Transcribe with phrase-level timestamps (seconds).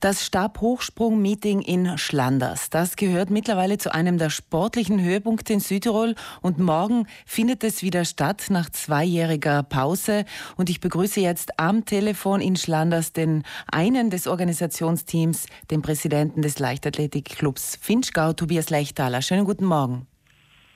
[0.00, 6.58] Das Stabhochsprung-Meeting in Schlanders, das gehört mittlerweile zu einem der sportlichen Höhepunkte in Südtirol und
[6.58, 10.24] morgen findet es wieder statt nach zweijähriger Pause.
[10.56, 16.58] Und ich begrüße jetzt am Telefon in Schlanders den einen des Organisationsteams, den Präsidenten des
[16.58, 19.20] Leichtathletikclubs Finchgau, Tobias Lechtaler.
[19.20, 20.06] Schönen guten Morgen.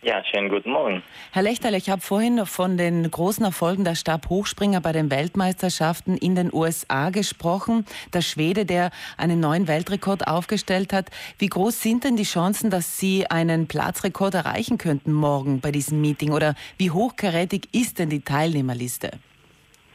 [0.04, 1.02] Ja, schönen guten Morgen.
[1.32, 6.34] Herr Lechterl, ich habe vorhin von den großen Erfolgen der Stabhochspringer bei den Weltmeisterschaften in
[6.34, 7.86] den USA gesprochen.
[8.12, 11.06] Der Schwede, der einen neuen Weltrekord aufgestellt hat.
[11.38, 16.02] Wie groß sind denn die Chancen, dass Sie einen Platzrekord erreichen könnten morgen bei diesem
[16.02, 16.32] Meeting?
[16.32, 19.10] Oder wie hochkarätig ist denn die Teilnehmerliste?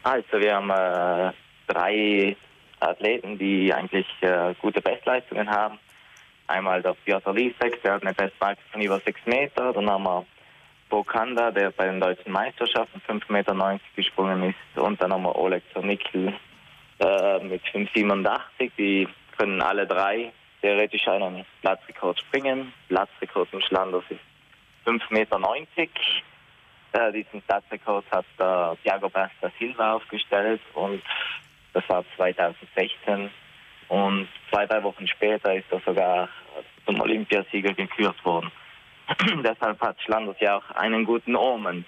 [0.01, 1.33] Also, wir haben äh,
[1.67, 2.35] drei
[2.79, 5.77] Athleten, die eigentlich äh, gute Bestleistungen haben.
[6.49, 9.71] Einmal der Piotr Lisek, der hat eine Bestmarke von über 6 Meter.
[9.71, 10.25] Dann haben wir
[10.89, 14.81] Bokanda, der bei den deutschen Meisterschaften 5,90 Meter gesprungen ist.
[14.81, 16.33] Und dann haben wir Oleg Zornickel
[16.99, 18.71] äh, mit 5,87.
[18.79, 20.31] Die können alle drei
[20.61, 22.73] theoretisch einen Platzrekord springen.
[22.87, 24.19] Platzrekord im Schlanders ist
[24.87, 25.39] 5,90 Meter.
[26.93, 31.03] Äh, diesen Platzrekord hat der Thiago Basta Silva aufgestellt und
[31.73, 33.29] das war 2016.
[33.89, 36.29] Und zwei, drei Wochen später ist er sogar
[36.85, 38.51] zum Olympiasieger gekürt worden.
[39.43, 41.85] Deshalb hat Schlanders ja auch einen guten Omen.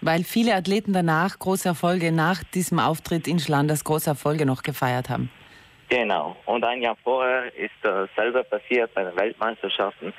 [0.00, 5.08] Weil viele Athleten danach große Erfolge, nach diesem Auftritt in Schlanders große Erfolge noch gefeiert
[5.08, 5.30] haben.
[5.88, 6.36] Genau.
[6.46, 10.12] Und ein Jahr vorher ist dasselbe passiert bei den Weltmeisterschaften.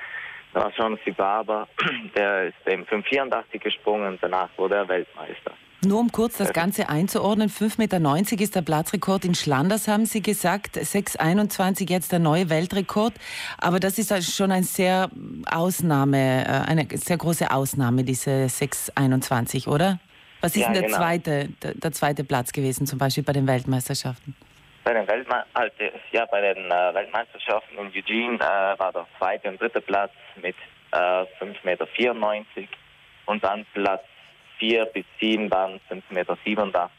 [0.53, 1.67] Da war schon Barber,
[2.15, 5.51] der ist im 584 gesprungen, danach wurde er Weltmeister.
[5.85, 10.21] Nur um kurz das Ganze einzuordnen, 5,90 Meter ist der Platzrekord in Schlanders, haben Sie
[10.21, 10.77] gesagt.
[10.77, 13.13] 6,21 jetzt der neue Weltrekord.
[13.59, 15.09] Aber das ist also schon eine sehr
[15.45, 19.99] Ausnahme, äh, eine sehr große Ausnahme, diese 6,21, oder?
[20.41, 20.97] Was ist ja, denn der, genau.
[20.97, 24.35] zweite, der, der, zweite Platz gewesen, zum Beispiel bei den Weltmeisterschaften?
[24.83, 25.73] Bei den, Weltme also,
[26.11, 30.55] ja, bei den äh, Weltmeisterschaften in Eugene äh, war der zweite und dritte Platz mit
[30.91, 31.87] äh, 5,94 Meter.
[33.25, 34.03] Und dann Platz
[34.59, 36.89] 4 bis 7 waren 5,87 Meter.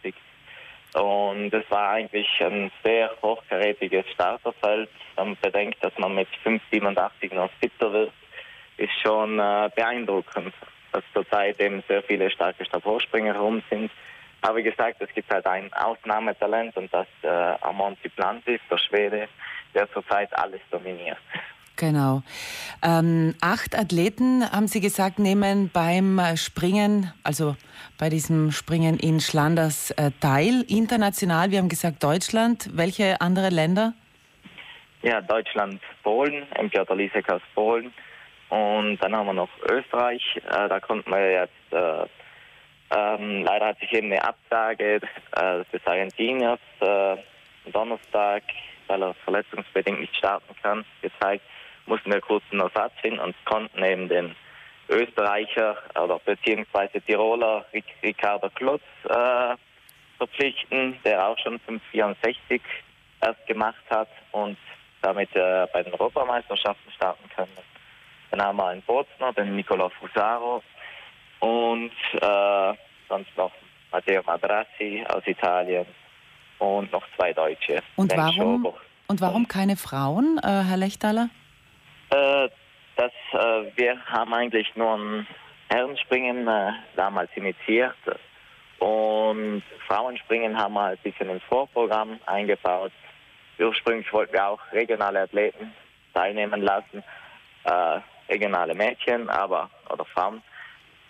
[0.94, 4.88] Und es war eigentlich ein sehr hochkarätiges Starterfeld.
[5.16, 8.12] Wenn man bedenkt, dass man mit 5,87 noch Siebter wird,
[8.78, 10.54] ist schon äh, beeindruckend,
[10.92, 13.90] dass zurzeit eben sehr viele starke Stabhochspringer herum sind.
[14.40, 17.28] Aber wie gesagt, es gibt halt ein Ausnahmetalent und das äh,
[17.60, 19.28] Amon Plantis, der Schwede,
[19.74, 21.18] der zurzeit alles dominiert.
[21.76, 22.22] Genau.
[22.82, 27.54] Ähm, acht Athleten, haben Sie gesagt, nehmen beim Springen, also
[27.98, 30.64] bei diesem Springen in Schlanders äh, teil.
[30.68, 32.70] International, wir haben gesagt Deutschland.
[32.72, 33.92] Welche andere Länder?
[35.02, 36.70] Ja, Deutschland, Polen, M.
[36.70, 37.92] Piotr Lisek aus Polen.
[38.48, 40.22] Und dann haben wir noch Österreich.
[40.36, 42.06] Äh, da konnten wir jetzt, äh,
[42.96, 45.00] ähm, leider hat sich eben eine Absage
[45.32, 47.16] äh, des Argentiniers äh,
[47.70, 48.44] Donnerstag,
[48.86, 51.42] weil er verletzungsbedingt nicht starten kann, gezeigt
[51.86, 54.34] mussten wir kurz einen Ersatz finden und konnten eben den
[54.88, 57.64] Österreicher oder beziehungsweise Tiroler
[58.02, 59.56] Ricardo Klotz äh,
[60.18, 62.60] verpflichten, der auch schon 564
[63.20, 64.56] erst gemacht hat und
[65.02, 67.52] damit äh, bei den Europameisterschaften starten können.
[68.30, 70.62] Dann haben wir einen Bozner, den Nicola Fusaro
[71.40, 72.74] und äh,
[73.08, 73.52] sonst noch
[73.92, 75.86] Matteo Madrassi aus Italien
[76.58, 77.82] und noch zwei Deutsche.
[77.96, 78.72] Und warum,
[79.06, 81.28] und warum keine Frauen, äh, Herr Lechtaler?
[82.10, 82.50] Äh, äh,
[83.76, 85.26] wir haben eigentlich nur ein
[85.68, 87.96] Herrenspringen äh, damals initiiert
[88.78, 92.92] und Frauenspringen haben wir ein bisschen ins Vorprogramm eingebaut.
[93.58, 95.72] Ursprünglich wollten wir auch regionale Athleten
[96.14, 97.02] teilnehmen lassen,
[97.64, 100.42] äh, regionale Mädchen, aber oder Frauen.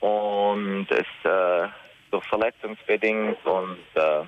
[0.00, 1.68] Und es äh,
[2.10, 4.22] durch verletzungsbedingt und äh,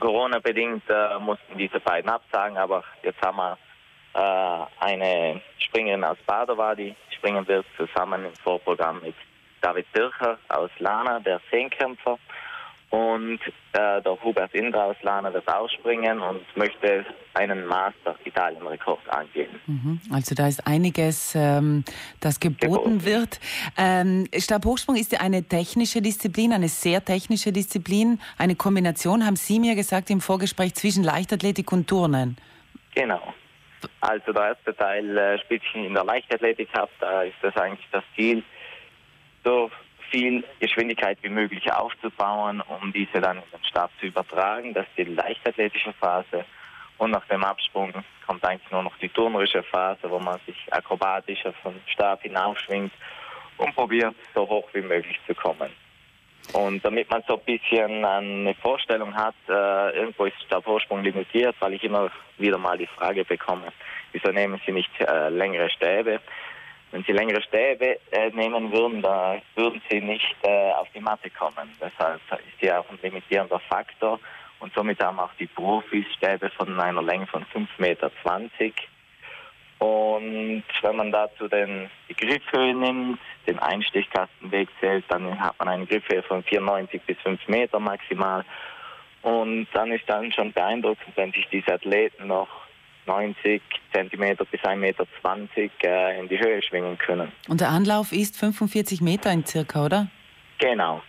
[0.00, 3.58] Corona-bedingt äh, mussten diese beiden absagen, aber jetzt haben wir
[4.14, 9.14] eine Springerin aus Padova, die springen wird, zusammen im Vorprogramm mit
[9.60, 12.18] David Bircher aus Lana, der Zehnkämpfer.
[12.90, 13.40] Und
[13.72, 19.48] äh, der Hubert Indra aus Lana wird ausspringen und möchte einen Master-Italien-Rekord angehen.
[19.66, 19.98] Mhm.
[20.12, 21.84] Also da ist einiges, ähm,
[22.20, 23.04] das geboten, geboten.
[23.06, 23.40] wird.
[23.78, 29.58] Ähm, Stabhochsprung ist ja eine technische Disziplin, eine sehr technische Disziplin, eine Kombination, haben Sie
[29.58, 32.36] mir gesagt im Vorgespräch, zwischen Leichtathletik und Turnen.
[32.94, 33.22] Genau.
[34.00, 36.90] Also der erste Teil äh, spielt sich in der Leichtathletik ab.
[37.00, 38.42] Da ist das eigentlich das Ziel,
[39.44, 39.70] so
[40.10, 44.74] viel Geschwindigkeit wie möglich aufzubauen, um diese dann in den Stab zu übertragen.
[44.74, 46.44] Das ist die leichtathletische Phase.
[46.98, 47.92] Und nach dem Absprung
[48.26, 52.92] kommt eigentlich nur noch die turnerische Phase, wo man sich akrobatisch auf den Stab hinaufschwingt
[53.56, 55.70] und probiert, so hoch wie möglich zu kommen.
[56.52, 61.56] Und damit man so ein bisschen eine Vorstellung hat, äh, irgendwo ist der Vorsprung limitiert,
[61.60, 63.72] weil ich immer wieder mal die Frage bekomme,
[64.12, 66.20] wieso nehmen Sie nicht äh, längere Stäbe?
[66.90, 71.30] Wenn Sie längere Stäbe äh, nehmen würden, da würden Sie nicht äh, auf die Matte
[71.30, 71.74] kommen.
[71.80, 74.20] Deshalb ist hier auch ein limitierender Faktor.
[74.60, 78.10] Und somit haben auch die Profis Stäbe von einer Länge von 5,20 Meter.
[79.82, 83.18] Und wenn man dazu den, die Griffhöhe nimmt,
[83.48, 88.44] den Einstichkastenweg zählt, dann hat man eine Griffhöhe von 94 bis 5 Meter maximal.
[89.22, 92.46] Und dann ist dann schon beeindruckend, wenn sich diese Athleten noch
[93.06, 93.60] 90
[93.92, 95.04] Zentimeter bis 1,20 Meter
[95.82, 97.32] äh, in die Höhe schwingen können.
[97.48, 100.06] Und der Anlauf ist 45 Meter in circa, oder?
[100.58, 101.02] Genau.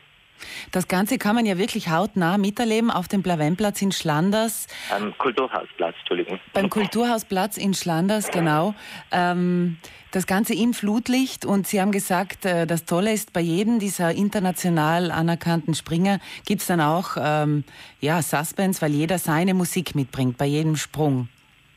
[0.72, 4.68] Das Ganze kann man ja wirklich hautnah miterleben auf dem Blavenplatz in Schlanders.
[4.90, 6.40] Am Kulturhausplatz, Entschuldigung.
[6.54, 8.76] Beim Kulturhausplatz in Schlanders, genau.
[9.12, 9.78] Ähm,
[10.12, 14.12] das Ganze im Flutlicht und Sie haben gesagt, äh, das Tolle ist, bei jedem dieser
[14.12, 17.64] international anerkannten Springer gibt es dann auch ähm,
[18.00, 21.30] ja, Suspense, weil jeder seine Musik mitbringt, bei jedem Sprung.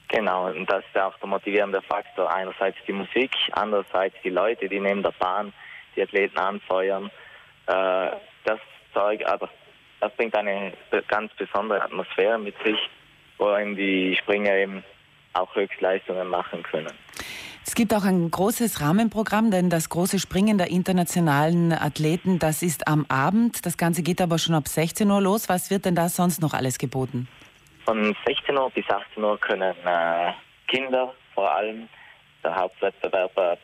[0.08, 2.32] Genau, und das ist auch der motivierende Faktor.
[2.32, 5.52] Einerseits die Musik, andererseits die Leute, die neben der Bahn
[5.96, 7.10] die Athleten anfeuern.
[7.66, 8.10] Äh,
[8.96, 9.48] Zeug, aber
[10.00, 10.72] das bringt eine
[11.08, 12.78] ganz besondere Atmosphäre mit sich,
[13.38, 14.84] wo eben die Springer eben
[15.34, 16.92] auch Höchstleistungen machen können.
[17.66, 22.86] Es gibt auch ein großes Rahmenprogramm, denn das große Springen der internationalen Athleten, das ist
[22.86, 23.66] am Abend.
[23.66, 25.48] Das Ganze geht aber schon ab 16 Uhr los.
[25.48, 27.28] Was wird denn da sonst noch alles geboten?
[27.84, 30.32] Von 16 Uhr bis 18 Uhr können äh,
[30.68, 31.88] Kinder vor allem
[32.44, 33.56] der Hauptwettbewerb äh,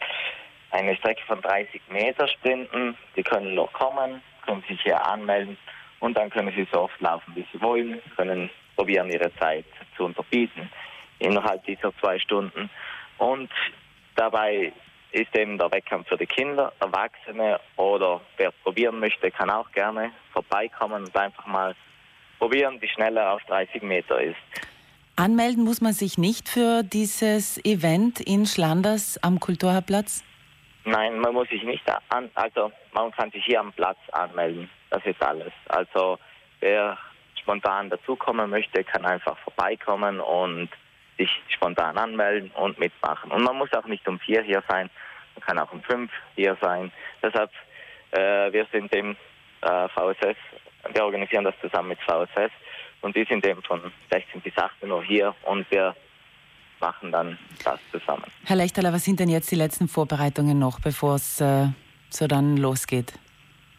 [0.72, 2.96] eine Strecke von 30 Meter sprinten.
[3.16, 5.56] Die können noch kommen, können sich hier anmelden
[6.00, 9.64] und dann können sie so oft laufen, wie sie wollen, können probieren, ihre Zeit
[9.96, 10.70] zu unterbieten
[11.18, 12.68] innerhalb dieser zwei Stunden.
[13.18, 13.50] Und
[14.16, 14.72] dabei
[15.12, 20.10] ist eben der Wettkampf für die Kinder, Erwachsene oder wer probieren möchte, kann auch gerne
[20.32, 21.74] vorbeikommen und einfach mal
[22.38, 24.36] probieren, wie schnell er auf 30 Meter ist.
[25.14, 30.24] Anmelden muss man sich nicht für dieses Event in Schlanders am Kulturplatz?
[30.84, 34.68] Nein, man muss sich nicht an, also man kann sich hier am Platz anmelden.
[34.90, 35.52] Das ist alles.
[35.68, 36.18] Also
[36.60, 36.98] wer
[37.40, 40.68] spontan dazukommen möchte, kann einfach vorbeikommen und
[41.18, 43.30] sich spontan anmelden und mitmachen.
[43.30, 44.90] Und man muss auch nicht um vier hier sein,
[45.34, 46.90] man kann auch um fünf hier sein.
[47.22, 47.50] Deshalb,
[48.10, 49.16] äh, wir sind im
[49.60, 50.36] äh, VSS,
[50.92, 52.50] wir organisieren das zusammen mit VSS
[53.02, 55.94] und die sind eben von 16 bis 18 Uhr hier und wir
[56.82, 58.24] machen dann das zusammen.
[58.44, 61.68] Herr Lechteler, was sind denn jetzt die letzten Vorbereitungen noch, bevor es äh,
[62.10, 63.14] so dann losgeht?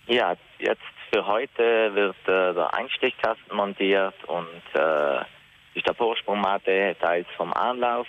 [0.08, 0.82] Ja, jetzt
[1.14, 5.24] für heute wird äh, der Einstichkasten montiert und äh,
[5.76, 8.08] die Staborsprungmatte teils vom Anlauf,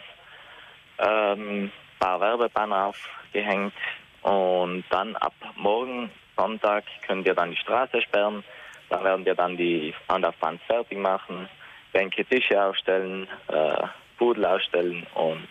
[0.98, 3.74] ähm, paar Werbebanner aufgehängt
[4.22, 8.42] und dann ab morgen Sonntag können wir dann die Straße sperren.
[8.88, 11.48] Da werden wir dann die Anlaufbahn fertig machen,
[11.92, 13.86] Bänke, Tische aufstellen, äh,
[14.18, 15.48] Pudel ausstellen und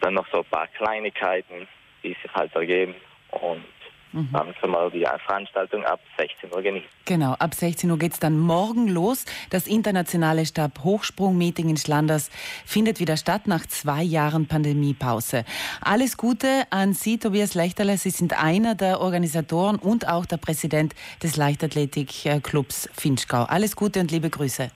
[0.00, 1.66] dann noch so ein paar Kleinigkeiten,
[2.02, 2.94] die sich halt ergeben.
[3.30, 3.64] Und
[4.12, 4.28] mhm.
[4.32, 6.88] dann können wir die Veranstaltung ab 16 Uhr genießen.
[7.06, 9.24] Genau, ab 16 Uhr geht es dann morgen los.
[9.50, 12.30] Das internationale Stab-Hochsprung-Meeting in Schlanders
[12.66, 15.44] findet wieder statt nach zwei Jahren Pandemiepause.
[15.80, 17.96] Alles Gute an Sie, Tobias Lechterle.
[17.96, 23.44] Sie sind einer der Organisatoren und auch der Präsident des Leichtathletik-Clubs Finchgau.
[23.44, 24.70] Alles Gute und liebe Grüße.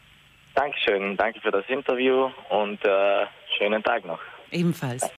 [0.58, 3.26] Dankeschön, danke für das Interview und äh,
[3.56, 4.19] schönen Tag noch.
[4.50, 5.05] Ebenfalls.